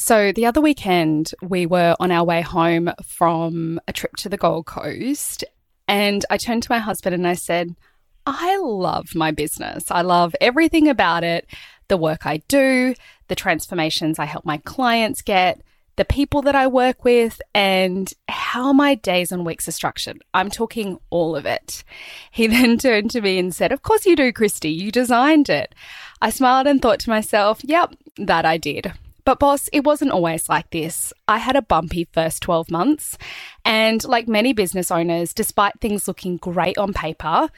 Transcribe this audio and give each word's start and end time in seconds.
So, 0.00 0.32
the 0.32 0.46
other 0.46 0.62
weekend, 0.62 1.34
we 1.42 1.66
were 1.66 1.94
on 2.00 2.10
our 2.10 2.24
way 2.24 2.40
home 2.40 2.90
from 3.04 3.78
a 3.86 3.92
trip 3.92 4.16
to 4.16 4.30
the 4.30 4.38
Gold 4.38 4.64
Coast. 4.64 5.44
And 5.86 6.24
I 6.30 6.38
turned 6.38 6.62
to 6.62 6.72
my 6.72 6.78
husband 6.78 7.14
and 7.14 7.26
I 7.26 7.34
said, 7.34 7.76
I 8.24 8.56
love 8.56 9.14
my 9.14 9.30
business. 9.30 9.90
I 9.90 10.00
love 10.00 10.34
everything 10.40 10.88
about 10.88 11.22
it 11.22 11.46
the 11.88 11.98
work 11.98 12.24
I 12.24 12.38
do, 12.48 12.94
the 13.28 13.34
transformations 13.34 14.18
I 14.18 14.24
help 14.24 14.46
my 14.46 14.56
clients 14.56 15.20
get, 15.20 15.60
the 15.96 16.06
people 16.06 16.40
that 16.42 16.54
I 16.54 16.66
work 16.66 17.04
with, 17.04 17.42
and 17.54 18.10
how 18.26 18.72
my 18.72 18.94
days 18.94 19.32
and 19.32 19.44
weeks 19.44 19.68
are 19.68 19.72
structured. 19.72 20.22
I'm 20.32 20.48
talking 20.48 20.98
all 21.10 21.36
of 21.36 21.44
it. 21.44 21.84
He 22.30 22.46
then 22.46 22.78
turned 22.78 23.10
to 23.10 23.20
me 23.20 23.38
and 23.38 23.54
said, 23.54 23.70
Of 23.70 23.82
course 23.82 24.06
you 24.06 24.16
do, 24.16 24.32
Christy. 24.32 24.70
You 24.70 24.90
designed 24.90 25.50
it. 25.50 25.74
I 26.22 26.30
smiled 26.30 26.66
and 26.66 26.80
thought 26.80 27.00
to 27.00 27.10
myself, 27.10 27.60
Yep, 27.62 27.96
that 28.16 28.46
I 28.46 28.56
did. 28.56 28.94
But, 29.24 29.38
boss, 29.38 29.68
it 29.72 29.84
wasn't 29.84 30.12
always 30.12 30.48
like 30.48 30.70
this. 30.70 31.12
I 31.28 31.38
had 31.38 31.56
a 31.56 31.62
bumpy 31.62 32.08
first 32.12 32.42
12 32.42 32.70
months. 32.70 33.18
And 33.64 34.02
like 34.04 34.28
many 34.28 34.52
business 34.52 34.90
owners, 34.90 35.34
despite 35.34 35.80
things 35.80 36.08
looking 36.08 36.36
great 36.36 36.78
on 36.78 36.92
paper, 36.92 37.48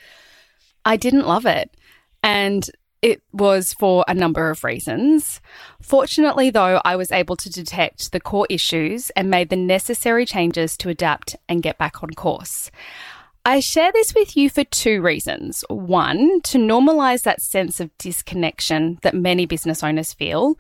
I 0.85 0.97
didn't 0.97 1.27
love 1.27 1.47
it. 1.47 1.75
And 2.23 2.69
it 3.03 3.21
was 3.33 3.75
for 3.75 4.05
a 4.07 4.15
number 4.15 4.49
of 4.49 4.63
reasons. 4.63 5.41
Fortunately, 5.81 6.51
though, 6.51 6.81
I 6.85 6.95
was 6.95 7.11
able 7.11 7.35
to 7.37 7.51
detect 7.51 8.13
the 8.13 8.21
core 8.21 8.47
issues 8.49 9.11
and 9.11 9.29
made 9.29 9.49
the 9.49 9.57
necessary 9.57 10.25
changes 10.25 10.77
to 10.79 10.89
adapt 10.89 11.35
and 11.49 11.65
get 11.65 11.79
back 11.79 12.03
on 12.03 12.11
course. 12.11 12.71
I 13.45 13.59
share 13.59 13.91
this 13.91 14.15
with 14.15 14.37
you 14.37 14.49
for 14.49 14.63
two 14.63 15.03
reasons. 15.03 15.65
One, 15.69 16.41
to 16.43 16.59
normalize 16.59 17.23
that 17.23 17.43
sense 17.43 17.81
of 17.81 17.91
disconnection 17.99 19.01
that 19.03 19.17
many 19.17 19.47
business 19.47 19.83
owners 19.83 20.13
feel. 20.13 20.57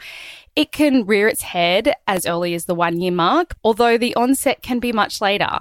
It 0.57 0.73
can 0.73 1.07
rear 1.07 1.29
its 1.29 1.43
head 1.43 1.95
as 2.09 2.27
early 2.27 2.55
as 2.55 2.65
the 2.65 2.75
one 2.75 3.01
year 3.01 3.13
mark, 3.13 3.55
although 3.63 3.97
the 3.97 4.17
onset 4.17 4.63
can 4.63 4.81
be 4.81 4.91
much 4.91 5.21
later. 5.21 5.61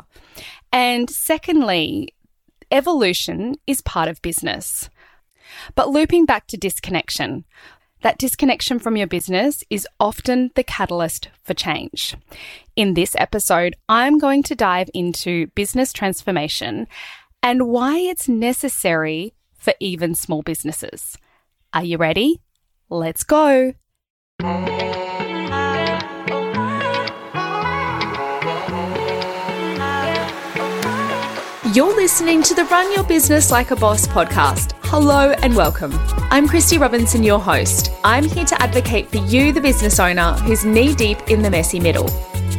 And 0.74 1.12
secondly, 1.12 2.16
evolution 2.72 3.56
is 3.68 3.82
part 3.82 4.10
of 4.10 4.22
business. 4.24 4.90
But 5.76 5.90
looping 5.90 6.26
back 6.26 6.48
to 6.48 6.58
disconnection, 6.58 7.46
that 8.02 8.18
disconnection 8.18 8.80
from 8.80 8.98
your 8.98 9.08
business 9.08 9.64
is 9.70 9.88
often 10.00 10.52
the 10.56 10.64
catalyst 10.64 11.30
for 11.44 11.54
change. 11.54 12.16
In 12.76 12.94
this 12.94 13.16
episode, 13.16 13.76
I'm 13.88 14.18
going 14.18 14.44
to 14.44 14.56
dive 14.56 14.90
into 14.94 15.48
business 15.48 15.94
transformation 15.94 16.88
and 17.44 17.68
why 17.68 17.98
it's 17.98 18.28
necessary 18.28 19.34
for 19.58 19.74
even 19.80 20.16
small 20.16 20.42
businesses. 20.42 21.18
Are 21.74 21.84
you 21.84 21.98
ready? 21.98 22.42
Let's 22.90 23.24
go. 23.24 23.74
You're 31.74 31.96
listening 31.96 32.44
to 32.44 32.54
the 32.54 32.66
Run 32.70 32.92
Your 32.92 33.06
Business 33.06 33.50
Like 33.50 33.72
a 33.72 33.78
Boss 33.78 34.06
podcast. 34.08 34.81
Hello 34.94 35.32
and 35.42 35.56
welcome. 35.56 35.94
I'm 36.32 36.50
Christy 36.50 36.78
Robinson, 36.78 37.24
your 37.24 37.40
host. 37.40 37.94
I'm 38.04 38.26
here 38.26 38.44
to 38.44 38.62
advocate 38.62 39.08
for 39.08 39.20
you, 39.20 39.54
the 39.54 39.62
business 39.62 40.02
owner 40.02 40.34
who's 40.34 40.66
knee 40.66 40.94
deep 40.94 41.30
in 41.30 41.42
the 41.42 41.50
messy 41.50 41.80
middle. 41.80 42.10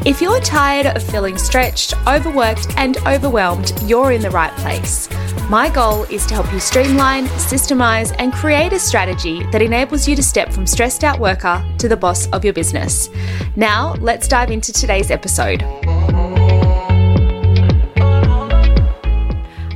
If 0.07 0.23
you're 0.23 0.41
tired 0.41 0.87
of 0.87 1.03
feeling 1.03 1.37
stretched, 1.37 1.93
overworked, 2.07 2.69
and 2.79 2.97
overwhelmed, 3.07 3.75
you're 3.83 4.13
in 4.13 4.23
the 4.23 4.31
right 4.31 4.51
place. 4.57 5.11
My 5.51 5.69
goal 5.69 6.05
is 6.05 6.25
to 6.25 6.33
help 6.33 6.51
you 6.55 6.59
streamline, 6.59 7.27
systemize, 7.27 8.17
and 8.19 8.33
create 8.33 8.73
a 8.73 8.79
strategy 8.79 9.45
that 9.53 9.61
enables 9.61 10.09
you 10.09 10.17
to 10.17 10.23
step 10.23 10.51
from 10.51 10.67
stressed 10.67 11.05
out 11.05 11.21
worker 11.21 11.63
to 11.77 11.87
the 11.87 11.99
boss 11.99 12.29
of 12.29 12.47
your 12.47 12.55
business. 12.55 13.11
Now, 13.57 13.93
let's 14.01 14.27
dive 14.27 14.51
into 14.51 14.73
today's 14.73 15.11
episode. 15.11 15.61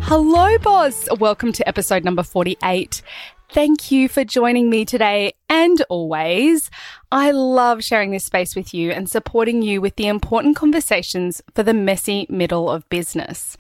Hello, 0.09 0.57
boss. 0.59 1.09
Welcome 1.19 1.53
to 1.55 1.67
episode 1.67 2.05
number 2.05 2.23
48. 2.23 3.03
Thank 3.51 3.91
you 3.91 4.09
for 4.09 4.23
joining 4.23 4.71
me 4.71 4.85
today 4.85 5.33
and 5.49 5.83
always. 5.89 6.71
I 7.11 7.33
love 7.33 7.83
sharing 7.83 8.13
this 8.13 8.25
space 8.25 8.55
with 8.55 8.73
you 8.73 8.93
and 8.93 9.11
supporting 9.11 9.63
you 9.63 9.81
with 9.81 9.97
the 9.97 10.07
important 10.07 10.55
conversations 10.55 11.43
for 11.57 11.65
the 11.65 11.75
messy 11.75 12.25
middle 12.31 12.71
of 12.71 12.89
business. 12.89 13.57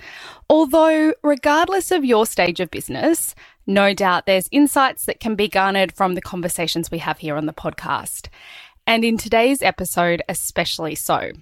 Although, 0.48 1.14
regardless 1.24 1.90
of 1.90 2.04
your 2.04 2.26
stage 2.26 2.60
of 2.60 2.70
business, 2.70 3.34
no 3.66 3.92
doubt 3.92 4.26
there's 4.26 4.48
insights 4.52 5.06
that 5.06 5.18
can 5.18 5.34
be 5.34 5.48
garnered 5.48 5.90
from 5.90 6.14
the 6.14 6.22
conversations 6.22 6.92
we 6.92 6.98
have 6.98 7.18
here 7.18 7.34
on 7.34 7.46
the 7.46 7.52
podcast. 7.52 8.28
And 8.86 9.04
in 9.04 9.18
today's 9.18 9.62
episode, 9.62 10.22
especially 10.28 10.94
so. 10.94 11.32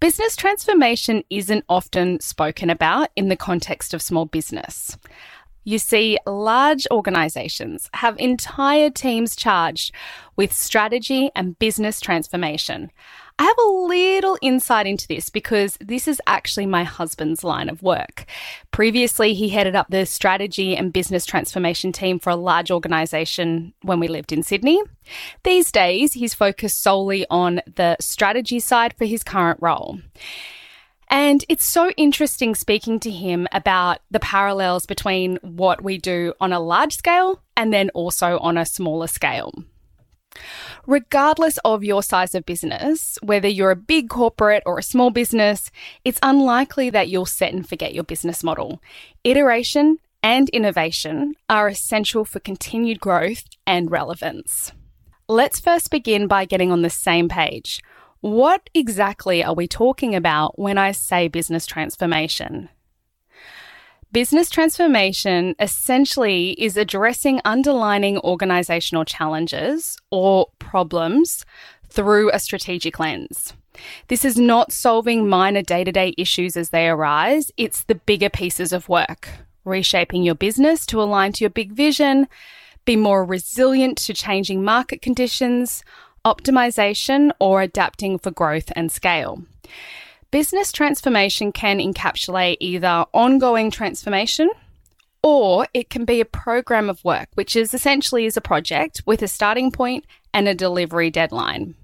Business 0.00 0.36
transformation 0.36 1.22
isn't 1.30 1.64
often 1.68 2.20
spoken 2.20 2.70
about 2.70 3.10
in 3.16 3.28
the 3.28 3.36
context 3.36 3.94
of 3.94 4.02
small 4.02 4.24
business. 4.26 4.96
You 5.64 5.78
see, 5.78 6.16
large 6.26 6.86
organizations 6.92 7.90
have 7.94 8.16
entire 8.18 8.88
teams 8.88 9.34
charged 9.34 9.92
with 10.36 10.52
strategy 10.52 11.30
and 11.34 11.58
business 11.58 12.00
transformation. 12.00 12.92
I 13.38 13.44
have 13.44 13.58
a 13.58 13.70
little 13.70 14.38
insight 14.40 14.86
into 14.86 15.06
this 15.06 15.28
because 15.28 15.76
this 15.78 16.08
is 16.08 16.22
actually 16.26 16.64
my 16.64 16.84
husband's 16.84 17.44
line 17.44 17.68
of 17.68 17.82
work. 17.82 18.24
Previously, 18.70 19.34
he 19.34 19.50
headed 19.50 19.76
up 19.76 19.88
the 19.90 20.06
strategy 20.06 20.74
and 20.74 20.92
business 20.92 21.26
transformation 21.26 21.92
team 21.92 22.18
for 22.18 22.30
a 22.30 22.36
large 22.36 22.70
organization 22.70 23.74
when 23.82 24.00
we 24.00 24.08
lived 24.08 24.32
in 24.32 24.42
Sydney. 24.42 24.82
These 25.42 25.70
days, 25.70 26.14
he's 26.14 26.32
focused 26.32 26.82
solely 26.82 27.26
on 27.28 27.60
the 27.74 27.98
strategy 28.00 28.58
side 28.58 28.94
for 28.96 29.04
his 29.04 29.22
current 29.22 29.58
role. 29.60 30.00
And 31.08 31.44
it's 31.48 31.64
so 31.64 31.90
interesting 31.90 32.54
speaking 32.54 32.98
to 33.00 33.10
him 33.10 33.46
about 33.52 33.98
the 34.10 34.18
parallels 34.18 34.86
between 34.86 35.36
what 35.42 35.82
we 35.82 35.98
do 35.98 36.32
on 36.40 36.54
a 36.54 36.60
large 36.60 36.96
scale 36.96 37.42
and 37.54 37.72
then 37.72 37.90
also 37.90 38.38
on 38.38 38.56
a 38.56 38.66
smaller 38.66 39.06
scale. 39.06 39.52
Regardless 40.86 41.58
of 41.64 41.84
your 41.84 42.02
size 42.02 42.34
of 42.34 42.46
business, 42.46 43.18
whether 43.22 43.48
you're 43.48 43.70
a 43.70 43.76
big 43.76 44.08
corporate 44.08 44.62
or 44.66 44.78
a 44.78 44.82
small 44.82 45.10
business, 45.10 45.70
it's 46.04 46.18
unlikely 46.22 46.90
that 46.90 47.08
you'll 47.08 47.26
set 47.26 47.52
and 47.52 47.68
forget 47.68 47.94
your 47.94 48.04
business 48.04 48.44
model. 48.44 48.80
Iteration 49.24 49.98
and 50.22 50.48
innovation 50.50 51.34
are 51.48 51.68
essential 51.68 52.24
for 52.24 52.40
continued 52.40 53.00
growth 53.00 53.44
and 53.66 53.90
relevance. 53.90 54.72
Let's 55.28 55.60
first 55.60 55.90
begin 55.90 56.26
by 56.26 56.44
getting 56.44 56.70
on 56.70 56.82
the 56.82 56.90
same 56.90 57.28
page. 57.28 57.82
What 58.20 58.70
exactly 58.74 59.44
are 59.44 59.54
we 59.54 59.68
talking 59.68 60.14
about 60.14 60.58
when 60.58 60.78
I 60.78 60.92
say 60.92 61.28
business 61.28 61.66
transformation? 61.66 62.68
Business 64.12 64.48
transformation 64.48 65.54
essentially 65.58 66.52
is 66.52 66.76
addressing 66.76 67.40
underlining 67.44 68.18
organizational 68.18 69.04
challenges 69.04 69.98
or 70.10 70.46
problems 70.58 71.44
through 71.88 72.30
a 72.30 72.38
strategic 72.38 72.98
lens. 72.98 73.52
This 74.08 74.24
is 74.24 74.38
not 74.38 74.72
solving 74.72 75.28
minor 75.28 75.60
day 75.60 75.84
to 75.84 75.92
day 75.92 76.14
issues 76.16 76.56
as 76.56 76.70
they 76.70 76.88
arise, 76.88 77.50
it's 77.56 77.82
the 77.82 77.94
bigger 77.94 78.30
pieces 78.30 78.72
of 78.72 78.88
work, 78.88 79.28
reshaping 79.64 80.22
your 80.22 80.34
business 80.34 80.86
to 80.86 81.02
align 81.02 81.32
to 81.32 81.44
your 81.44 81.50
big 81.50 81.72
vision, 81.72 82.26
be 82.84 82.96
more 82.96 83.24
resilient 83.24 83.98
to 83.98 84.14
changing 84.14 84.64
market 84.64 85.02
conditions, 85.02 85.82
optimization, 86.24 87.32
or 87.38 87.60
adapting 87.60 88.18
for 88.18 88.30
growth 88.30 88.72
and 88.74 88.90
scale. 88.90 89.42
Business 90.36 90.70
transformation 90.70 91.50
can 91.50 91.78
encapsulate 91.78 92.58
either 92.60 93.06
ongoing 93.14 93.70
transformation 93.70 94.50
or 95.22 95.66
it 95.72 95.88
can 95.88 96.04
be 96.04 96.20
a 96.20 96.26
program 96.26 96.90
of 96.90 97.02
work, 97.02 97.30
which 97.36 97.56
is 97.56 97.72
essentially 97.72 98.26
is 98.26 98.36
a 98.36 98.42
project 98.42 99.02
with 99.06 99.22
a 99.22 99.28
starting 99.28 99.70
point 99.70 100.04
and 100.34 100.46
a 100.46 100.54
delivery 100.54 101.10
deadline. 101.10 101.74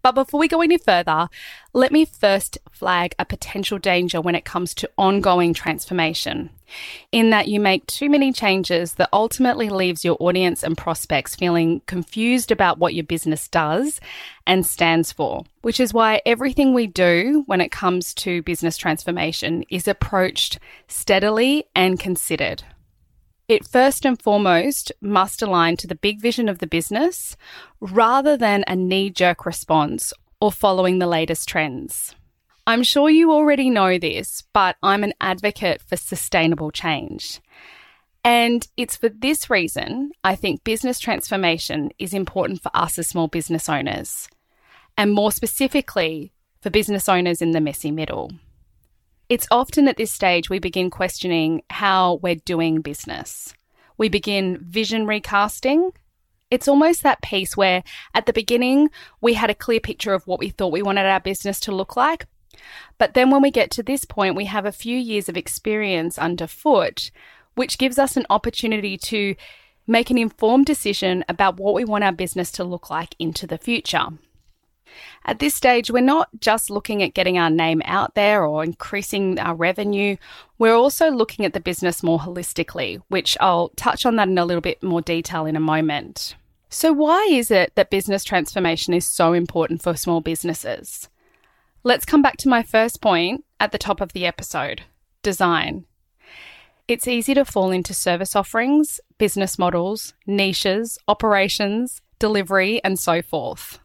But 0.00 0.12
before 0.12 0.38
we 0.38 0.46
go 0.46 0.60
any 0.60 0.78
further, 0.78 1.28
let 1.72 1.90
me 1.90 2.04
first 2.04 2.56
flag 2.70 3.16
a 3.18 3.24
potential 3.24 3.78
danger 3.78 4.20
when 4.20 4.36
it 4.36 4.44
comes 4.44 4.74
to 4.74 4.90
ongoing 4.96 5.52
transformation, 5.52 6.50
in 7.10 7.30
that 7.30 7.48
you 7.48 7.60
make 7.60 7.86
too 7.86 8.08
many 8.08 8.32
changes 8.32 8.94
that 8.94 9.08
ultimately 9.12 9.68
leaves 9.68 10.04
your 10.04 10.16
audience 10.20 10.62
and 10.62 10.76
prospects 10.76 11.36
feeling 11.36 11.80
confused 11.86 12.50
about 12.50 12.78
what 12.78 12.94
your 12.94 13.04
business 13.04 13.48
does 13.48 14.00
and 14.46 14.66
stands 14.66 15.12
for, 15.12 15.44
which 15.62 15.80
is 15.80 15.94
why 15.94 16.20
everything 16.26 16.74
we 16.74 16.86
do 16.86 17.44
when 17.46 17.60
it 17.60 17.70
comes 17.70 18.14
to 18.14 18.42
business 18.42 18.76
transformation 18.76 19.64
is 19.70 19.86
approached 19.88 20.58
steadily 20.88 21.64
and 21.74 21.98
considered. 22.00 22.64
It 23.48 23.66
first 23.66 24.06
and 24.06 24.20
foremost 24.20 24.92
must 25.00 25.42
align 25.42 25.76
to 25.78 25.86
the 25.86 25.94
big 25.94 26.20
vision 26.20 26.48
of 26.48 26.58
the 26.58 26.66
business 26.66 27.36
rather 27.80 28.36
than 28.36 28.64
a 28.66 28.76
knee 28.76 29.10
jerk 29.10 29.44
response 29.44 30.12
or 30.40 30.50
following 30.50 30.98
the 30.98 31.06
latest 31.06 31.48
trends. 31.48 32.14
I'm 32.66 32.82
sure 32.84 33.10
you 33.10 33.32
already 33.32 33.70
know 33.70 33.98
this, 33.98 34.44
but 34.52 34.76
I'm 34.82 35.02
an 35.04 35.14
advocate 35.20 35.82
for 35.82 35.96
sustainable 35.96 36.70
change. 36.70 37.40
And 38.24 38.66
it's 38.76 38.96
for 38.96 39.08
this 39.08 39.50
reason 39.50 40.12
I 40.22 40.36
think 40.36 40.62
business 40.62 41.00
transformation 41.00 41.90
is 41.98 42.14
important 42.14 42.62
for 42.62 42.70
us 42.74 42.98
as 42.98 43.08
small 43.08 43.26
business 43.28 43.68
owners. 43.68 44.28
and 44.96 45.12
more 45.12 45.32
specifically 45.32 46.32
for 46.60 46.70
business 46.70 47.08
owners 47.08 47.42
in 47.42 47.52
the 47.52 47.60
messy 47.60 47.90
middle. 47.90 48.30
It's 49.28 49.46
often 49.50 49.88
at 49.88 49.96
this 49.96 50.12
stage 50.12 50.50
we 50.50 50.58
begin 50.58 50.90
questioning 50.90 51.62
how 51.70 52.16
we're 52.22 52.36
doing 52.36 52.80
business. 52.82 53.54
We 53.96 54.08
begin 54.08 54.58
vision 54.58 55.06
recasting. 55.06 55.90
It's 56.50 56.68
almost 56.68 57.02
that 57.02 57.22
piece 57.22 57.56
where 57.56 57.82
at 58.14 58.26
the 58.26 58.32
beginning 58.32 58.90
we 59.20 59.34
had 59.34 59.48
a 59.48 59.54
clear 59.54 59.80
picture 59.80 60.12
of 60.12 60.26
what 60.26 60.38
we 60.38 60.50
thought 60.50 60.72
we 60.72 60.82
wanted 60.82 61.06
our 61.06 61.20
business 61.20 61.60
to 61.60 61.74
look 61.74 61.96
like. 61.96 62.26
But 62.98 63.14
then 63.14 63.30
when 63.30 63.42
we 63.42 63.50
get 63.50 63.70
to 63.72 63.82
this 63.82 64.04
point, 64.04 64.36
we 64.36 64.46
have 64.46 64.66
a 64.66 64.72
few 64.72 64.96
years 64.96 65.28
of 65.28 65.36
experience 65.36 66.18
underfoot, 66.18 67.10
which 67.54 67.78
gives 67.78 67.98
us 67.98 68.16
an 68.16 68.26
opportunity 68.30 68.96
to 68.96 69.34
make 69.86 70.10
an 70.10 70.18
informed 70.18 70.66
decision 70.66 71.24
about 71.28 71.58
what 71.58 71.74
we 71.74 71.84
want 71.84 72.04
our 72.04 72.12
business 72.12 72.50
to 72.52 72.64
look 72.64 72.90
like 72.90 73.14
into 73.18 73.46
the 73.46 73.58
future. 73.58 74.06
At 75.24 75.38
this 75.38 75.54
stage, 75.54 75.90
we're 75.90 76.00
not 76.00 76.28
just 76.40 76.70
looking 76.70 77.02
at 77.02 77.14
getting 77.14 77.38
our 77.38 77.50
name 77.50 77.80
out 77.84 78.14
there 78.14 78.44
or 78.44 78.62
increasing 78.62 79.38
our 79.38 79.54
revenue. 79.54 80.16
We're 80.58 80.74
also 80.74 81.10
looking 81.10 81.44
at 81.44 81.54
the 81.54 81.60
business 81.60 82.02
more 82.02 82.18
holistically, 82.18 83.00
which 83.08 83.36
I'll 83.40 83.70
touch 83.70 84.04
on 84.04 84.16
that 84.16 84.28
in 84.28 84.38
a 84.38 84.44
little 84.44 84.60
bit 84.60 84.82
more 84.82 85.00
detail 85.00 85.46
in 85.46 85.56
a 85.56 85.60
moment. 85.60 86.34
So, 86.68 86.92
why 86.92 87.26
is 87.30 87.50
it 87.50 87.74
that 87.74 87.90
business 87.90 88.24
transformation 88.24 88.94
is 88.94 89.06
so 89.06 89.32
important 89.32 89.82
for 89.82 89.96
small 89.96 90.20
businesses? 90.20 91.08
Let's 91.84 92.04
come 92.04 92.22
back 92.22 92.36
to 92.38 92.48
my 92.48 92.62
first 92.62 93.00
point 93.00 93.44
at 93.58 93.72
the 93.72 93.78
top 93.78 94.00
of 94.00 94.12
the 94.12 94.24
episode 94.24 94.82
design. 95.22 95.84
It's 96.86 97.08
easy 97.08 97.34
to 97.34 97.44
fall 97.44 97.72
into 97.72 97.92
service 97.92 98.36
offerings, 98.36 99.00
business 99.18 99.58
models, 99.58 100.14
niches, 100.24 100.96
operations, 101.08 102.00
delivery, 102.20 102.82
and 102.84 103.00
so 103.00 103.20
forth. 103.20 103.80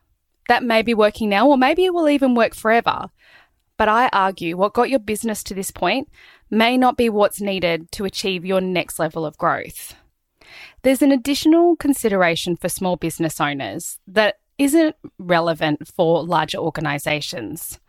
That 0.47 0.63
may 0.63 0.83
be 0.83 0.93
working 0.93 1.29
now, 1.29 1.47
or 1.47 1.57
maybe 1.57 1.85
it 1.85 1.93
will 1.93 2.07
even 2.07 2.35
work 2.35 2.53
forever. 2.53 3.09
But 3.77 3.89
I 3.89 4.09
argue 4.13 4.57
what 4.57 4.73
got 4.73 4.91
your 4.91 4.99
business 4.99 5.43
to 5.45 5.55
this 5.55 5.71
point 5.71 6.07
may 6.51 6.77
not 6.77 6.97
be 6.97 7.09
what's 7.09 7.41
needed 7.41 7.91
to 7.93 8.05
achieve 8.05 8.45
your 8.45 8.61
next 8.61 8.99
level 8.99 9.25
of 9.25 9.37
growth. 9.39 9.95
There's 10.83 11.01
an 11.01 11.11
additional 11.11 11.75
consideration 11.75 12.57
for 12.57 12.69
small 12.69 12.95
business 12.95 13.41
owners 13.41 13.97
that 14.07 14.35
isn't 14.57 14.95
relevant 15.17 15.87
for 15.87 16.23
larger 16.23 16.57
organizations. 16.57 17.79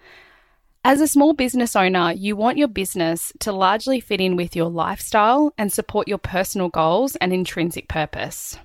As 0.85 1.01
a 1.01 1.09
small 1.09 1.33
business 1.33 1.75
owner, 1.75 2.13
you 2.13 2.37
want 2.37 2.57
your 2.57 2.69
business 2.69 3.33
to 3.41 3.53
largely 3.53 4.01
fit 4.01 4.21
in 4.21 4.37
with 4.37 4.55
your 4.55 4.71
lifestyle 4.71 5.53
and 5.59 5.73
support 5.73 6.09
your 6.09 6.19
personal 6.19 6.69
goals 6.69 7.17
and 7.17 7.33
intrinsic 7.33 7.89
purpose. 7.89 8.59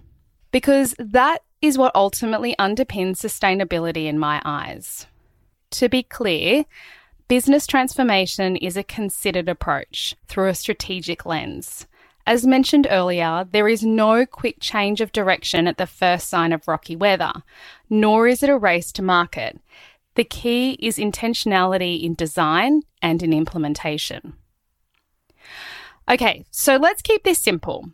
Because 0.51 0.95
that 0.99 1.39
is 1.61 1.77
what 1.77 1.95
ultimately 1.95 2.55
underpins 2.59 3.17
sustainability 3.17 4.05
in 4.05 4.19
my 4.19 4.41
eyes. 4.45 5.07
To 5.71 5.89
be 5.89 6.03
clear, 6.03 6.65
business 7.27 7.65
transformation 7.65 8.57
is 8.57 8.77
a 8.77 8.83
considered 8.83 9.49
approach 9.49 10.15
through 10.27 10.49
a 10.49 10.55
strategic 10.55 11.25
lens. 11.25 11.87
As 12.25 12.45
mentioned 12.45 12.87
earlier, 12.89 13.45
there 13.51 13.67
is 13.67 13.83
no 13.83 14.25
quick 14.25 14.57
change 14.61 15.01
of 15.01 15.11
direction 15.11 15.67
at 15.67 15.77
the 15.77 15.87
first 15.87 16.29
sign 16.29 16.53
of 16.53 16.67
rocky 16.67 16.95
weather, 16.95 17.33
nor 17.89 18.27
is 18.27 18.41
it 18.41 18.49
a 18.49 18.57
race 18.57 18.91
to 18.93 19.01
market. 19.01 19.59
The 20.15 20.23
key 20.23 20.77
is 20.79 20.97
intentionality 20.97 22.01
in 22.01 22.13
design 22.13 22.83
and 23.01 23.21
in 23.21 23.33
implementation. 23.33 24.35
Okay, 26.09 26.45
so 26.49 26.77
let's 26.77 27.01
keep 27.01 27.23
this 27.23 27.39
simple. 27.39 27.89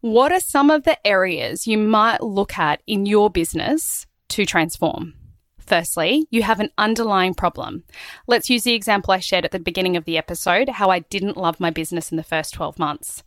What 0.00 0.32
are 0.32 0.40
some 0.40 0.70
of 0.70 0.84
the 0.84 1.04
areas 1.06 1.66
you 1.66 1.78
might 1.78 2.22
look 2.22 2.58
at 2.58 2.82
in 2.86 3.06
your 3.06 3.30
business 3.30 4.06
to 4.28 4.44
transform? 4.44 5.14
Firstly, 5.58 6.26
you 6.30 6.42
have 6.42 6.60
an 6.60 6.70
underlying 6.76 7.34
problem. 7.34 7.84
Let's 8.26 8.50
use 8.50 8.64
the 8.64 8.74
example 8.74 9.12
I 9.12 9.18
shared 9.18 9.46
at 9.46 9.50
the 9.50 9.58
beginning 9.58 9.96
of 9.96 10.04
the 10.04 10.18
episode 10.18 10.68
how 10.68 10.90
I 10.90 10.98
didn't 10.98 11.38
love 11.38 11.58
my 11.58 11.70
business 11.70 12.10
in 12.10 12.18
the 12.18 12.22
first 12.22 12.52
12 12.52 12.78
months. 12.78 13.22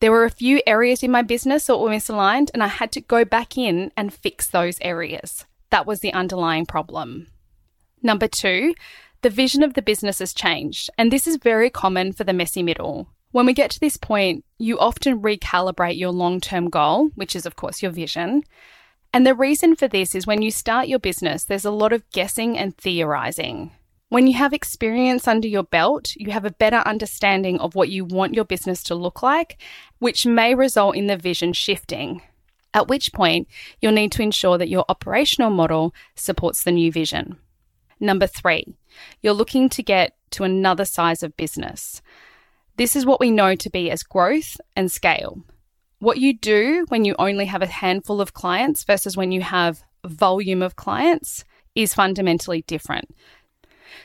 There 0.00 0.12
were 0.12 0.24
a 0.24 0.30
few 0.30 0.60
areas 0.66 1.02
in 1.02 1.10
my 1.10 1.22
business 1.22 1.66
that 1.66 1.78
were 1.78 1.88
misaligned, 1.88 2.50
and 2.52 2.62
I 2.62 2.66
had 2.66 2.92
to 2.92 3.00
go 3.00 3.24
back 3.24 3.56
in 3.56 3.92
and 3.96 4.12
fix 4.12 4.46
those 4.46 4.78
areas. 4.80 5.46
That 5.70 5.86
was 5.86 6.00
the 6.00 6.12
underlying 6.12 6.66
problem. 6.66 7.28
Number 8.02 8.28
two, 8.28 8.74
the 9.22 9.30
vision 9.30 9.62
of 9.62 9.74
the 9.74 9.82
business 9.82 10.18
has 10.18 10.34
changed, 10.34 10.90
and 10.98 11.10
this 11.10 11.26
is 11.26 11.36
very 11.36 11.70
common 11.70 12.12
for 12.12 12.24
the 12.24 12.34
messy 12.34 12.62
middle. 12.62 13.08
When 13.32 13.46
we 13.46 13.54
get 13.54 13.70
to 13.72 13.80
this 13.80 13.96
point, 13.96 14.44
you 14.58 14.78
often 14.78 15.20
recalibrate 15.20 15.98
your 15.98 16.10
long 16.10 16.40
term 16.40 16.68
goal, 16.68 17.08
which 17.14 17.34
is, 17.34 17.46
of 17.46 17.56
course, 17.56 17.82
your 17.82 17.90
vision. 17.90 18.42
And 19.12 19.26
the 19.26 19.34
reason 19.34 19.76
for 19.76 19.88
this 19.88 20.14
is 20.14 20.26
when 20.26 20.42
you 20.42 20.50
start 20.50 20.88
your 20.88 20.98
business, 20.98 21.44
there's 21.44 21.64
a 21.64 21.70
lot 21.70 21.92
of 21.92 22.08
guessing 22.10 22.58
and 22.58 22.76
theorizing. 22.76 23.72
When 24.08 24.28
you 24.28 24.34
have 24.34 24.52
experience 24.52 25.26
under 25.26 25.48
your 25.48 25.64
belt, 25.64 26.14
you 26.14 26.30
have 26.30 26.44
a 26.44 26.52
better 26.52 26.76
understanding 26.76 27.58
of 27.58 27.74
what 27.74 27.88
you 27.88 28.04
want 28.04 28.34
your 28.34 28.44
business 28.44 28.82
to 28.84 28.94
look 28.94 29.20
like, 29.20 29.60
which 29.98 30.24
may 30.24 30.54
result 30.54 30.94
in 30.94 31.08
the 31.08 31.16
vision 31.16 31.52
shifting. 31.52 32.22
At 32.72 32.86
which 32.86 33.12
point, 33.12 33.48
you'll 33.80 33.92
need 33.92 34.12
to 34.12 34.22
ensure 34.22 34.58
that 34.58 34.68
your 34.68 34.84
operational 34.88 35.50
model 35.50 35.92
supports 36.14 36.62
the 36.62 36.70
new 36.70 36.92
vision. 36.92 37.36
Number 37.98 38.28
three, 38.28 38.76
you're 39.22 39.32
looking 39.32 39.68
to 39.70 39.82
get 39.82 40.14
to 40.32 40.44
another 40.44 40.84
size 40.84 41.24
of 41.24 41.36
business. 41.36 42.00
This 42.76 42.94
is 42.94 43.06
what 43.06 43.18
we 43.18 43.30
know 43.32 43.56
to 43.56 43.70
be 43.70 43.90
as 43.90 44.04
growth 44.04 44.60
and 44.76 44.92
scale. 44.92 45.42
What 45.98 46.18
you 46.18 46.36
do 46.36 46.84
when 46.88 47.04
you 47.04 47.16
only 47.18 47.46
have 47.46 47.62
a 47.62 47.66
handful 47.66 48.20
of 48.20 48.34
clients 48.34 48.84
versus 48.84 49.16
when 49.16 49.32
you 49.32 49.40
have 49.40 49.82
volume 50.04 50.62
of 50.62 50.76
clients 50.76 51.44
is 51.74 51.94
fundamentally 51.94 52.62
different. 52.62 53.14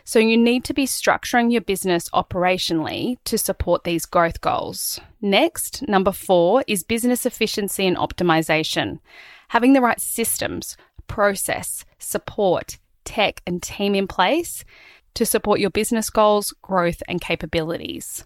So 0.04 0.20
you 0.20 0.38
need 0.38 0.64
to 0.66 0.74
be 0.74 0.86
structuring 0.86 1.52
your 1.52 1.62
business 1.62 2.10
operationally 2.10 3.18
to 3.26 3.38
support 3.38 3.84
these 3.84 4.06
growth 4.06 4.42
goals. 4.42 5.00
Next, 5.22 5.88
number 5.88 6.12
four 6.12 6.64
is 6.68 6.84
business 6.84 7.26
efficiency 7.26 7.88
and 7.88 7.98
optimization. 7.98 9.00
Having 9.50 9.74
the 9.74 9.82
right 9.82 10.00
systems, 10.00 10.78
process, 11.08 11.86
support, 12.00 12.78
tech, 13.04 13.42
and 13.46 13.62
team 13.62 13.96
in 13.96 14.08
place 14.08 14.64
to 15.14 15.26
support 15.26 15.60
your 15.60 15.70
business 15.70 16.10
goals, 16.10 16.54
growth, 16.62 17.04
and 17.08 17.22
capabilities. 17.22 18.26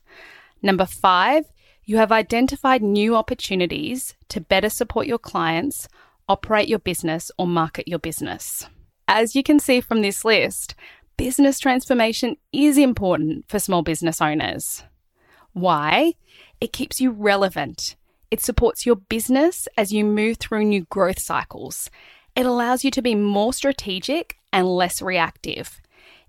Number 0.62 0.86
five, 0.86 1.46
you 1.84 1.98
have 1.98 2.12
identified 2.12 2.82
new 2.82 3.16
opportunities 3.16 4.16
to 4.30 4.42
better 4.42 4.70
support 4.70 5.08
your 5.08 5.20
clients, 5.20 5.88
operate 6.28 6.68
your 6.68 6.80
business, 6.80 7.32
or 7.38 7.48
market 7.48 7.88
your 7.88 8.00
business. 8.00 8.68
As 9.08 9.36
you 9.36 9.44
can 9.44 9.60
see 9.60 9.82
from 9.82 10.02
this 10.02 10.26
list, 10.26 10.74
business 11.18 11.60
transformation 11.60 12.38
is 12.52 12.78
important 12.78 13.46
for 13.48 13.60
small 13.60 13.82
business 13.82 14.22
owners. 14.22 14.84
Why? 15.54 16.14
It 16.60 16.74
keeps 16.74 17.00
you 17.00 17.12
relevant. 17.12 17.96
It 18.32 18.42
supports 18.42 18.86
your 18.86 18.96
business 18.96 19.68
as 19.78 19.94
you 19.94 20.04
move 20.04 20.38
through 20.38 20.66
new 20.66 20.86
growth 20.86 21.20
cycles. 21.20 21.90
It 22.36 22.46
allows 22.46 22.84
you 22.84 22.92
to 22.92 23.02
be 23.02 23.16
more 23.16 23.54
strategic 23.54 24.38
and 24.52 24.68
less 24.68 25.02
reactive. 25.02 25.82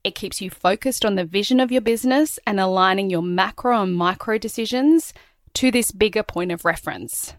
It 0.05 0.15
keeps 0.15 0.41
you 0.41 0.51
focused 0.51 1.05
on 1.05 1.17
the 1.17 1.25
vision 1.25 1.59
of 1.59 1.73
your 1.73 1.81
business 1.81 2.39
and 2.47 2.61
aligning 2.61 3.11
your 3.11 3.23
macro 3.23 3.83
and 3.83 3.95
micro 3.95 4.39
decisions 4.39 5.13
to 5.55 5.73
this 5.73 5.91
bigger 5.91 6.23
point 6.23 6.53
of 6.53 6.65
reference. 6.65 7.35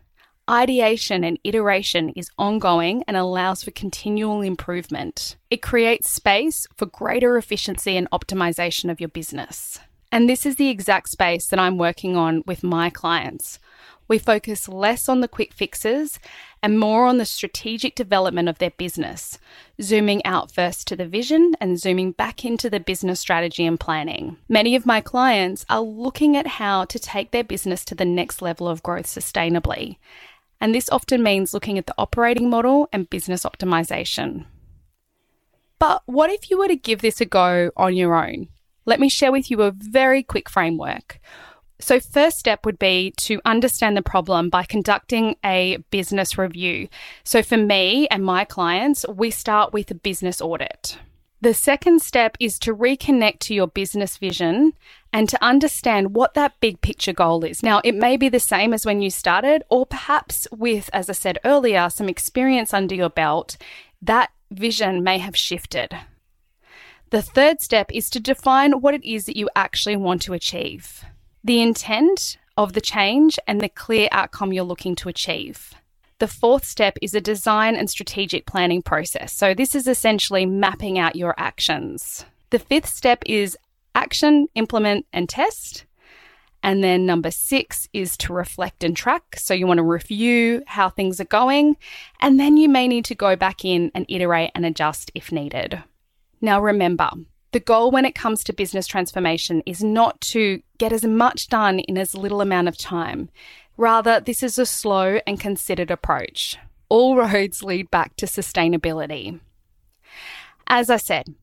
Ideation 0.49 1.25
and 1.25 1.37
iteration 1.43 2.07
is 2.15 2.31
ongoing 2.37 3.03
and 3.05 3.17
allows 3.17 3.65
for 3.65 3.71
continual 3.71 4.41
improvement. 4.41 5.35
It 5.49 5.61
creates 5.61 6.09
space 6.09 6.65
for 6.73 6.85
greater 6.85 7.35
efficiency 7.35 7.97
and 7.97 8.09
optimization 8.11 8.89
of 8.89 9.01
your 9.01 9.09
business. 9.09 9.77
And 10.09 10.29
this 10.29 10.45
is 10.45 10.55
the 10.55 10.69
exact 10.69 11.09
space 11.09 11.47
that 11.47 11.59
I'm 11.59 11.77
working 11.77 12.15
on 12.15 12.43
with 12.45 12.63
my 12.63 12.89
clients. 12.89 13.59
We 14.07 14.19
focus 14.19 14.69
less 14.69 15.09
on 15.09 15.19
the 15.19 15.27
quick 15.27 15.51
fixes 15.51 16.17
and 16.63 16.79
more 16.79 17.05
on 17.05 17.17
the 17.17 17.25
strategic 17.25 17.93
development 17.95 18.47
of 18.47 18.57
their 18.57 18.71
business, 18.71 19.37
zooming 19.81 20.25
out 20.25 20.49
first 20.49 20.87
to 20.87 20.95
the 20.95 21.05
vision 21.05 21.55
and 21.59 21.77
zooming 21.77 22.13
back 22.13 22.45
into 22.45 22.69
the 22.69 22.79
business 22.79 23.19
strategy 23.19 23.65
and 23.65 23.77
planning. 23.77 24.37
Many 24.47 24.77
of 24.77 24.85
my 24.85 25.01
clients 25.01 25.65
are 25.69 25.81
looking 25.81 26.37
at 26.37 26.47
how 26.47 26.85
to 26.85 26.97
take 26.97 27.31
their 27.31 27.43
business 27.43 27.83
to 27.83 27.95
the 27.95 28.05
next 28.05 28.41
level 28.41 28.69
of 28.69 28.81
growth 28.81 29.07
sustainably. 29.07 29.97
And 30.59 30.73
this 30.73 30.89
often 30.89 31.23
means 31.23 31.53
looking 31.53 31.77
at 31.77 31.85
the 31.85 31.95
operating 31.97 32.49
model 32.49 32.89
and 32.91 33.09
business 33.09 33.43
optimization. 33.43 34.45
But 35.79 36.01
what 36.05 36.31
if 36.31 36.49
you 36.49 36.57
were 36.57 36.67
to 36.67 36.75
give 36.75 37.01
this 37.01 37.21
a 37.21 37.25
go 37.25 37.71
on 37.77 37.95
your 37.95 38.15
own? 38.15 38.49
Let 38.85 38.99
me 38.99 39.09
share 39.09 39.31
with 39.31 39.51
you 39.51 39.61
a 39.61 39.71
very 39.71 40.23
quick 40.23 40.49
framework. 40.49 41.19
So, 41.79 41.99
first 41.99 42.39
step 42.39 42.65
would 42.65 42.79
be 42.79 43.13
to 43.17 43.39
understand 43.45 43.95
the 43.95 44.01
problem 44.01 44.49
by 44.49 44.63
conducting 44.63 45.35
a 45.45 45.77
business 45.91 46.35
review. 46.35 46.87
So, 47.23 47.43
for 47.43 47.57
me 47.57 48.07
and 48.07 48.25
my 48.25 48.45
clients, 48.45 49.05
we 49.07 49.29
start 49.29 49.73
with 49.73 49.91
a 49.91 49.95
business 49.95 50.41
audit. 50.41 50.97
The 51.39 51.53
second 51.53 52.01
step 52.01 52.35
is 52.39 52.57
to 52.59 52.75
reconnect 52.75 53.39
to 53.41 53.53
your 53.53 53.67
business 53.67 54.17
vision 54.17 54.73
and 55.13 55.29
to 55.29 55.43
understand 55.43 56.15
what 56.15 56.33
that 56.33 56.59
big 56.59 56.81
picture 56.81 57.13
goal 57.13 57.43
is. 57.43 57.63
Now, 57.63 57.81
it 57.83 57.95
may 57.95 58.17
be 58.17 58.29
the 58.29 58.39
same 58.39 58.73
as 58.73 58.85
when 58.85 59.01
you 59.01 59.09
started, 59.09 59.63
or 59.69 59.85
perhaps 59.85 60.47
with, 60.51 60.89
as 60.93 61.09
I 61.09 61.13
said 61.13 61.39
earlier, 61.43 61.89
some 61.89 62.09
experience 62.09 62.73
under 62.73 62.95
your 62.95 63.09
belt, 63.09 63.57
that 64.01 64.31
vision 64.51 65.03
may 65.03 65.17
have 65.17 65.35
shifted. 65.35 65.97
The 67.09 67.21
third 67.21 67.61
step 67.61 67.89
is 67.93 68.09
to 68.11 68.19
define 68.19 68.81
what 68.81 68.93
it 68.93 69.05
is 69.05 69.25
that 69.25 69.37
you 69.37 69.49
actually 69.55 69.95
want 69.95 70.21
to 70.23 70.33
achieve, 70.33 71.05
the 71.43 71.61
intent 71.61 72.37
of 72.57 72.73
the 72.73 72.81
change, 72.81 73.39
and 73.47 73.61
the 73.61 73.69
clear 73.69 74.09
outcome 74.11 74.51
you're 74.51 74.63
looking 74.63 74.95
to 74.95 75.09
achieve. 75.09 75.73
The 76.19 76.27
fourth 76.27 76.65
step 76.65 76.97
is 77.01 77.13
a 77.13 77.21
design 77.21 77.75
and 77.75 77.89
strategic 77.89 78.47
planning 78.47 78.81
process. 78.81 79.31
So, 79.31 79.53
this 79.53 79.75
is 79.75 79.87
essentially 79.87 80.45
mapping 80.47 80.97
out 80.97 81.15
your 81.15 81.35
actions. 81.37 82.25
The 82.49 82.59
fifth 82.59 82.87
step 82.87 83.21
is 83.25 83.55
action, 83.97 84.47
implement, 84.55 85.05
and 85.11 85.27
test. 85.27 85.85
And 86.63 86.83
then 86.83 87.05
number 87.05 87.31
six 87.31 87.87
is 87.93 88.17
to 88.17 88.33
reflect 88.33 88.83
and 88.83 88.95
track. 88.95 89.35
So 89.37 89.53
you 89.53 89.67
want 89.67 89.79
to 89.79 89.83
review 89.83 90.63
how 90.67 90.89
things 90.89 91.19
are 91.19 91.25
going. 91.25 91.77
And 92.21 92.39
then 92.39 92.57
you 92.57 92.69
may 92.69 92.87
need 92.87 93.05
to 93.05 93.15
go 93.15 93.35
back 93.35 93.65
in 93.65 93.91
and 93.93 94.05
iterate 94.09 94.51
and 94.55 94.65
adjust 94.65 95.11
if 95.13 95.31
needed. 95.31 95.83
Now, 96.41 96.61
remember, 96.61 97.09
the 97.51 97.59
goal 97.59 97.91
when 97.91 98.05
it 98.05 98.15
comes 98.15 98.43
to 98.43 98.53
business 98.53 98.85
transformation 98.85 99.63
is 99.65 99.83
not 99.83 100.19
to 100.21 100.61
get 100.77 100.91
as 100.91 101.03
much 101.03 101.47
done 101.47 101.79
in 101.79 101.97
as 101.97 102.13
little 102.13 102.41
amount 102.41 102.67
of 102.67 102.77
time. 102.77 103.29
Rather, 103.77 104.19
this 104.19 104.43
is 104.43 104.59
a 104.59 104.65
slow 104.65 105.19
and 105.25 105.39
considered 105.39 105.91
approach. 105.91 106.57
All 106.89 107.15
roads 107.23 107.63
lead 107.63 107.89
back 107.89 108.15
to 108.17 108.25
sustainability. 108.25 109.39
As 110.67 110.89
I 110.89 110.97
said, 110.97 111.33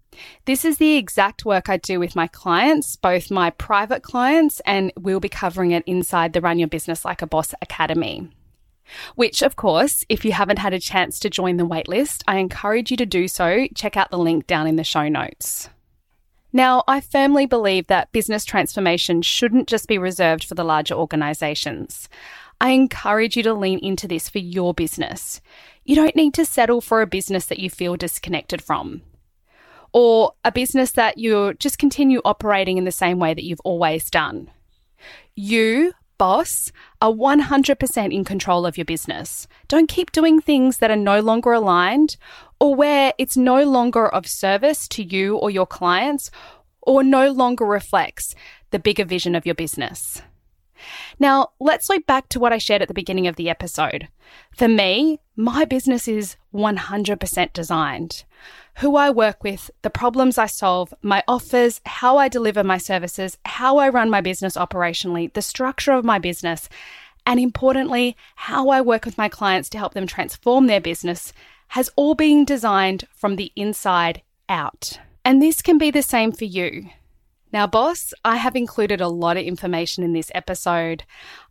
this 0.45 0.65
is 0.65 0.79
the 0.79 0.97
exact 0.97 1.45
work 1.45 1.69
I 1.69 1.77
do 1.77 1.99
with 1.99 2.17
my 2.17 2.27
clients, 2.27 2.97
both 2.97 3.31
my 3.31 3.51
private 3.51 4.03
clients, 4.03 4.61
and 4.61 4.93
we'll 4.97 5.21
be 5.21 5.29
covering 5.29 5.71
it 5.71 5.85
inside 5.87 6.33
the 6.33 6.41
Run 6.41 6.59
Your 6.59 6.69
Business 6.69 7.05
Like 7.05 7.23
a 7.23 7.27
Boss 7.27 7.55
Academy. 7.63 8.31
Which, 9.15 9.43
of 9.43 9.57
course, 9.57 10.05
if 10.09 10.25
you 10.25 10.33
haven't 10.33 10.59
had 10.59 10.75
a 10.75 10.81
chance 10.81 11.19
to 11.21 11.31
join 11.31 11.57
the 11.57 11.67
waitlist, 11.67 12.23
I 12.29 12.37
encourage 12.37 12.91
you 12.91 12.97
to 12.99 13.07
do 13.07 13.29
so. 13.29 13.67
Check 13.75 13.97
out 13.97 14.11
the 14.11 14.19
link 14.19 14.47
down 14.47 14.67
in 14.67 14.77
the 14.77 14.85
show 14.85 15.09
notes. 15.09 15.71
Now, 16.53 16.85
I 16.87 17.01
firmly 17.01 17.47
believe 17.47 17.89
that 17.89 18.13
business 18.13 18.45
transformation 18.45 19.23
shouldn't 19.23 19.69
just 19.69 19.89
be 19.89 19.99
reserved 19.99 20.45
for 20.45 20.55
the 20.55 20.65
larger 20.65 20.95
organisations. 20.95 22.09
I 22.61 22.71
encourage 22.71 23.37
you 23.37 23.43
to 23.43 23.55
lean 23.55 23.81
into 23.81 24.07
this 24.07 24.29
for 24.29 24.39
your 24.39 24.73
business. 24.73 25.41
You 25.85 25.97
don't 25.97 26.15
need 26.15 26.35
to 26.35 26.45
settle 26.45 26.81
for 26.81 27.03
a 27.03 27.07
business 27.07 27.47
that 27.47 27.59
you 27.59 27.69
feel 27.69 27.97
disconnected 27.97 28.63
from 28.63 29.03
or 29.95 30.33
a 30.45 30.51
business 30.53 30.91
that 30.91 31.17
you 31.17 31.55
just 31.55 31.79
continue 31.79 32.21
operating 32.25 32.77
in 32.77 32.85
the 32.85 32.93
same 32.93 33.19
way 33.21 33.33
that 33.33 33.45
you've 33.45 33.61
always 33.65 34.11
done. 34.11 34.51
You, 35.37 35.93
boss, 36.19 36.73
are 37.01 37.13
100% 37.13 38.13
in 38.13 38.25
control 38.25 38.67
of 38.67 38.77
your 38.77 38.85
business. 38.85 39.47
Don't 39.69 39.89
keep 39.89 40.11
doing 40.11 40.41
things 40.41 40.79
that 40.79 40.91
are 40.91 40.97
no 40.97 41.21
longer 41.21 41.53
aligned 41.53 42.17
or 42.59 42.75
where 42.75 43.15
it's 43.19 43.37
no 43.37 43.63
longer 43.63 44.09
of 44.09 44.27
service 44.27 44.89
to 44.89 45.05
you 45.05 45.37
or 45.37 45.49
your 45.49 45.67
clients 45.67 46.31
or 46.83 47.05
no 47.05 47.31
longer 47.31 47.65
reflects 47.65 48.35
the 48.73 48.81
bigger 48.81 49.05
vision 49.05 49.37
of 49.37 49.47
your 49.47 49.55
business. 49.55 50.21
Now, 51.21 51.51
let's 51.61 51.89
look 51.89 52.05
back 52.05 52.29
to 52.31 52.41
what 52.41 52.53
I 52.53 52.59
shared 52.59 52.83
at 52.83 52.89
the 52.89 52.95
beginning 52.95 53.29
of 53.29 53.37
the 53.37 53.49
episode. 53.49 54.09
For 54.57 54.67
me, 54.67 55.21
my 55.37 55.65
business 55.65 56.07
is 56.07 56.37
100% 56.55 57.53
designed. 57.53 58.25
Who 58.79 58.97
I 58.97 59.11
work 59.11 59.43
with, 59.43 59.71
the 59.83 59.91
problems 59.91 60.39
I 60.39 60.47
solve, 60.47 60.95
my 61.03 61.23
offers, 61.27 61.81
how 61.87 62.19
I 62.19 62.29
deliver 62.29 62.63
my 62.63 62.79
services, 62.79 63.37
how 63.45 63.79
I 63.79 63.89
run 63.89 64.11
my 64.11 64.21
business 64.21 64.57
operationally, 64.57 65.33
the 65.33 65.43
structure 65.43 65.93
of 65.93 66.05
my 66.05 66.19
business, 66.19 66.69
and 67.27 67.41
importantly, 67.41 68.17
how 68.35 68.69
I 68.69 68.81
work 68.81 69.05
with 69.05 69.19
my 69.19 69.29
clients 69.29 69.69
to 69.71 69.79
help 69.79 69.95
them 69.95 70.07
transform 70.07 70.67
their 70.67 70.81
business 70.81 71.33
has 71.69 71.91
all 71.97 72.15
been 72.15 72.45
designed 72.45 73.07
from 73.15 73.37
the 73.37 73.51
inside 73.57 74.23
out. 74.49 74.99
And 75.25 75.41
this 75.41 75.63
can 75.63 75.79
be 75.79 75.91
the 75.91 76.03
same 76.03 76.33
for 76.33 76.45
you. 76.45 76.91
Now, 77.53 77.69
boss, 77.69 78.13
I 78.25 78.37
have 78.37 78.57
included 78.57 79.01
a 79.01 79.09
lot 79.09 79.37
of 79.37 79.45
information 79.45 80.03
in 80.03 80.13
this 80.13 80.31
episode. 80.35 81.05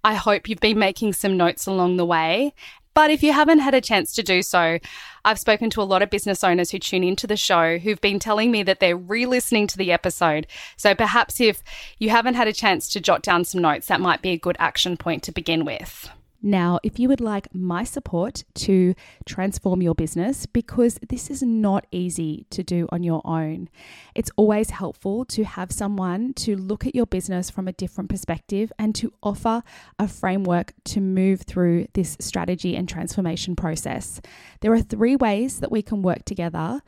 I 0.03 0.15
hope 0.15 0.49
you've 0.49 0.59
been 0.59 0.77
making 0.77 1.13
some 1.13 1.37
notes 1.37 1.65
along 1.65 1.95
the 1.95 2.05
way. 2.05 2.53
But 2.93 3.09
if 3.09 3.23
you 3.23 3.33
haven't 3.33 3.59
had 3.59 3.73
a 3.73 3.81
chance 3.81 4.13
to 4.15 4.23
do 4.23 4.41
so, 4.41 4.79
I've 5.25 5.39
spoken 5.39 5.69
to 5.71 5.81
a 5.81 5.83
lot 5.83 6.01
of 6.01 6.09
business 6.09 6.43
owners 6.43 6.71
who 6.71 6.79
tune 6.79 7.03
into 7.03 7.27
the 7.27 7.37
show 7.37 7.77
who've 7.77 8.01
been 8.01 8.19
telling 8.19 8.51
me 8.51 8.63
that 8.63 8.79
they're 8.79 8.97
re 8.97 9.25
listening 9.25 9.67
to 9.67 9.77
the 9.77 9.91
episode. 9.91 10.47
So 10.77 10.93
perhaps 10.93 11.39
if 11.39 11.63
you 11.97 12.09
haven't 12.09 12.35
had 12.35 12.47
a 12.47 12.53
chance 12.53 12.87
to 12.89 12.99
jot 12.99 13.23
down 13.23 13.45
some 13.45 13.61
notes, 13.61 13.87
that 13.87 14.01
might 14.01 14.21
be 14.21 14.31
a 14.31 14.37
good 14.37 14.57
action 14.59 14.97
point 14.97 15.23
to 15.23 15.31
begin 15.31 15.65
with. 15.65 16.09
Now, 16.45 16.79
if 16.83 16.99
you 16.99 17.07
would 17.07 17.21
like 17.21 17.47
my 17.55 17.85
support 17.85 18.43
to 18.55 18.95
transform 19.25 19.81
your 19.81 19.95
business, 19.95 20.45
because 20.45 20.99
this 21.07 21.29
is 21.29 21.41
not 21.41 21.87
easy 21.89 22.45
to 22.49 22.61
do 22.61 22.89
on 22.91 23.01
your 23.01 23.21
own, 23.23 23.69
it's 24.13 24.29
always 24.35 24.71
helpful 24.71 25.23
to 25.25 25.45
have 25.45 25.71
someone 25.71 26.33
to 26.33 26.57
look 26.57 26.85
at 26.85 26.93
your 26.93 27.05
business 27.05 27.49
from 27.49 27.69
a 27.69 27.71
different 27.71 28.09
perspective 28.09 28.73
and 28.77 28.93
to 28.95 29.13
offer 29.23 29.63
a 29.97 30.07
framework 30.09 30.73
to 30.83 30.99
move 30.99 31.43
through 31.43 31.87
this 31.93 32.17
strategy 32.19 32.75
and 32.75 32.89
transformation 32.89 33.55
process. 33.55 34.19
There 34.59 34.73
are 34.73 34.81
three 34.81 35.15
ways 35.15 35.61
that 35.61 35.71
we 35.71 35.81
can 35.81 36.01
work 36.01 36.25
together. 36.25 36.81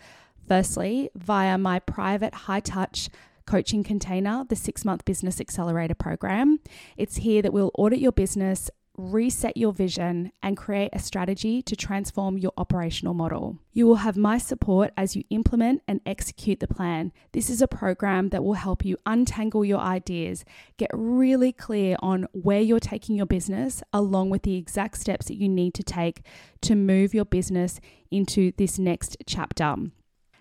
Firstly, 0.45 1.09
via 1.15 1.57
my 1.57 1.79
private 1.79 2.33
high 2.33 2.59
touch 2.59 3.09
coaching 3.47 3.83
container, 3.83 4.43
the 4.49 4.55
six 4.55 4.83
month 4.83 5.05
business 5.05 5.39
accelerator 5.39 5.95
program. 5.95 6.59
It's 6.97 7.17
here 7.17 7.41
that 7.41 7.53
we'll 7.53 7.71
audit 7.75 7.99
your 7.99 8.11
business 8.11 8.69
reset 8.97 9.57
your 9.57 9.73
vision, 9.73 10.31
and 10.41 10.57
create 10.57 10.89
a 10.93 10.99
strategy 10.99 11.61
to 11.61 11.75
transform 11.75 12.37
your 12.37 12.51
operational 12.57 13.13
model. 13.13 13.57
You 13.73 13.87
will 13.87 13.95
have 13.95 14.17
my 14.17 14.37
support 14.37 14.91
as 14.95 15.15
you 15.15 15.23
implement 15.29 15.81
and 15.87 16.01
execute 16.05 16.59
the 16.59 16.67
plan. 16.67 17.11
This 17.33 17.49
is 17.49 17.61
a 17.61 17.67
program 17.67 18.29
that 18.29 18.43
will 18.43 18.53
help 18.53 18.85
you 18.85 18.97
untangle 19.05 19.65
your 19.65 19.79
ideas, 19.79 20.45
get 20.77 20.89
really 20.93 21.51
clear 21.51 21.97
on 21.99 22.27
where 22.31 22.61
you're 22.61 22.79
taking 22.79 23.15
your 23.15 23.25
business, 23.25 23.83
along 23.91 24.29
with 24.29 24.43
the 24.43 24.55
exact 24.55 24.97
steps 24.97 25.27
that 25.27 25.37
you 25.37 25.49
need 25.49 25.73
to 25.73 25.83
take 25.83 26.21
to 26.61 26.75
move 26.75 27.13
your 27.13 27.25
business 27.25 27.79
into 28.11 28.51
this 28.57 28.79
next 28.79 29.17
chapter. 29.25 29.75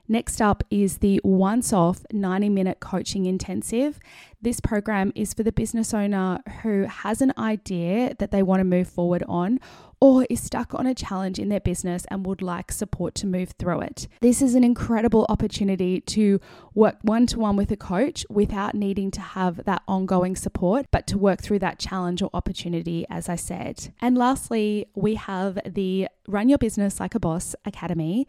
Next 0.06 0.42
up 0.42 0.62
is 0.70 0.99
the 0.99 1.20
once 1.25 1.73
off 1.73 2.04
90 2.12 2.50
minute 2.50 2.80
coaching 2.80 3.25
intensive. 3.25 3.99
This 4.44 4.60
program 4.60 5.10
is 5.14 5.32
for 5.32 5.42
the 5.42 5.52
business 5.52 5.94
owner 5.94 6.38
who 6.60 6.82
has 6.82 7.22
an 7.22 7.32
idea 7.38 8.14
that 8.18 8.30
they 8.30 8.42
want 8.42 8.60
to 8.60 8.64
move 8.64 8.86
forward 8.86 9.24
on 9.26 9.58
or 10.04 10.26
is 10.28 10.42
stuck 10.42 10.74
on 10.74 10.86
a 10.86 10.94
challenge 10.94 11.38
in 11.38 11.48
their 11.48 11.60
business 11.60 12.04
and 12.10 12.26
would 12.26 12.42
like 12.42 12.70
support 12.70 13.14
to 13.14 13.26
move 13.26 13.54
through 13.58 13.80
it. 13.80 14.06
This 14.20 14.42
is 14.42 14.54
an 14.54 14.62
incredible 14.62 15.24
opportunity 15.30 16.02
to 16.02 16.42
work 16.74 16.96
one 17.00 17.26
to 17.28 17.38
one 17.38 17.56
with 17.56 17.70
a 17.70 17.76
coach 17.78 18.26
without 18.28 18.74
needing 18.74 19.10
to 19.12 19.22
have 19.22 19.64
that 19.64 19.82
ongoing 19.88 20.36
support, 20.36 20.88
but 20.90 21.06
to 21.06 21.16
work 21.16 21.40
through 21.40 21.60
that 21.60 21.78
challenge 21.78 22.20
or 22.20 22.28
opportunity, 22.34 23.06
as 23.08 23.30
I 23.30 23.36
said. 23.36 23.94
And 23.98 24.18
lastly, 24.18 24.88
we 24.94 25.14
have 25.14 25.58
the 25.64 26.08
Run 26.28 26.50
Your 26.50 26.58
Business 26.58 27.00
Like 27.00 27.14
a 27.14 27.20
Boss 27.20 27.54
Academy. 27.64 28.26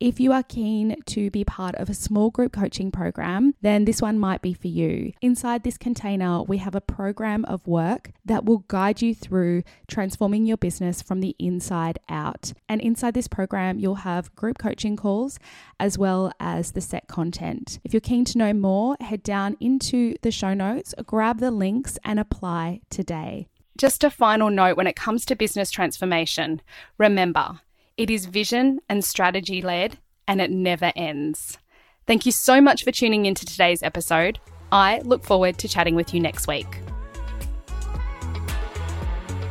If 0.00 0.20
you 0.20 0.32
are 0.32 0.44
keen 0.44 1.02
to 1.06 1.30
be 1.30 1.44
part 1.44 1.74
of 1.74 1.90
a 1.90 1.94
small 1.94 2.30
group 2.30 2.52
coaching 2.52 2.92
program, 2.92 3.54
then 3.62 3.84
this 3.84 4.00
one 4.00 4.18
might 4.18 4.42
be 4.42 4.54
for 4.54 4.68
you. 4.68 5.12
Inside 5.58 5.64
this 5.64 5.78
container, 5.78 6.42
we 6.44 6.58
have 6.58 6.76
a 6.76 6.80
program 6.80 7.44
of 7.46 7.66
work 7.66 8.12
that 8.24 8.44
will 8.44 8.58
guide 8.68 9.02
you 9.02 9.12
through 9.12 9.64
transforming 9.88 10.46
your 10.46 10.56
business 10.56 11.02
from 11.02 11.18
the 11.18 11.34
inside 11.36 11.98
out. 12.08 12.52
And 12.68 12.80
inside 12.80 13.14
this 13.14 13.26
program, 13.26 13.80
you'll 13.80 14.06
have 14.06 14.32
group 14.36 14.58
coaching 14.58 14.94
calls 14.94 15.40
as 15.80 15.98
well 15.98 16.30
as 16.38 16.72
the 16.72 16.80
set 16.80 17.08
content. 17.08 17.80
If 17.82 17.92
you're 17.92 18.00
keen 18.00 18.24
to 18.26 18.38
know 18.38 18.52
more, 18.52 18.96
head 19.00 19.24
down 19.24 19.56
into 19.58 20.14
the 20.22 20.30
show 20.30 20.54
notes, 20.54 20.94
grab 21.04 21.40
the 21.40 21.50
links, 21.50 21.98
and 22.04 22.20
apply 22.20 22.82
today. 22.88 23.48
Just 23.76 24.04
a 24.04 24.10
final 24.10 24.50
note 24.50 24.76
when 24.76 24.86
it 24.86 24.94
comes 24.94 25.24
to 25.24 25.34
business 25.34 25.72
transformation 25.72 26.62
remember, 26.98 27.62
it 27.96 28.10
is 28.10 28.26
vision 28.26 28.78
and 28.88 29.04
strategy 29.04 29.60
led, 29.60 29.98
and 30.28 30.40
it 30.40 30.52
never 30.52 30.92
ends. 30.94 31.58
Thank 32.06 32.26
you 32.26 32.30
so 32.30 32.60
much 32.60 32.84
for 32.84 32.92
tuning 32.92 33.26
into 33.26 33.44
today's 33.44 33.82
episode. 33.82 34.38
I 34.72 35.00
look 35.04 35.24
forward 35.24 35.58
to 35.58 35.68
chatting 35.68 35.94
with 35.94 36.14
you 36.14 36.20
next 36.20 36.46
week. 36.46 36.80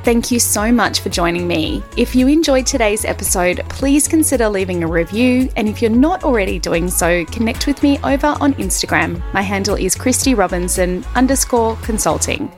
Thank 0.07 0.31
you 0.31 0.39
so 0.39 0.71
much 0.71 1.01
for 1.01 1.09
joining 1.09 1.49
me. 1.49 1.83
If 1.97 2.15
you 2.15 2.29
enjoyed 2.29 2.65
today's 2.65 3.03
episode, 3.03 3.61
please 3.67 4.07
consider 4.07 4.47
leaving 4.47 4.81
a 4.81 4.87
review. 4.87 5.49
And 5.57 5.67
if 5.67 5.81
you're 5.81 5.91
not 5.91 6.23
already 6.23 6.59
doing 6.59 6.89
so, 6.89 7.25
connect 7.25 7.67
with 7.67 7.83
me 7.83 7.99
over 8.05 8.27
on 8.39 8.53
Instagram. 8.53 9.21
My 9.33 9.41
handle 9.41 9.75
is 9.75 9.95
Christy 9.95 10.33
Robinson 10.33 11.03
underscore 11.15 11.75
consulting. 11.81 12.49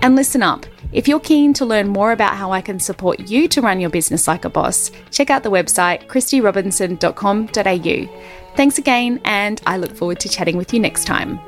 And 0.00 0.16
listen 0.16 0.42
up. 0.42 0.64
If 0.90 1.06
you're 1.06 1.20
keen 1.20 1.52
to 1.54 1.64
learn 1.66 1.88
more 1.88 2.12
about 2.12 2.36
how 2.36 2.52
I 2.52 2.62
can 2.62 2.80
support 2.80 3.28
you 3.28 3.48
to 3.48 3.60
run 3.60 3.80
your 3.80 3.90
business 3.90 4.26
like 4.26 4.46
a 4.46 4.48
boss, 4.48 4.90
check 5.10 5.28
out 5.28 5.42
the 5.42 5.50
website 5.50 6.06
christyrobinson.com.au. 6.06 8.54
Thanks 8.56 8.78
again, 8.78 9.20
and 9.26 9.60
I 9.66 9.76
look 9.76 9.94
forward 9.94 10.20
to 10.20 10.28
chatting 10.30 10.56
with 10.56 10.72
you 10.72 10.80
next 10.80 11.04
time. 11.04 11.38